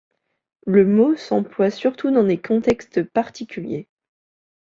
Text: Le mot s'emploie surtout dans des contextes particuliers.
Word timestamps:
Le 0.65 0.83
mot 0.83 1.15
s'emploie 1.15 1.69
surtout 1.69 2.09
dans 2.09 2.23
des 2.23 2.41
contextes 2.41 3.03
particuliers. 3.03 3.87